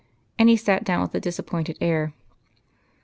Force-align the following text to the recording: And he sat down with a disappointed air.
And 0.39 0.49
he 0.49 0.57
sat 0.57 0.83
down 0.83 1.03
with 1.03 1.13
a 1.13 1.19
disappointed 1.19 1.77
air. 1.79 2.15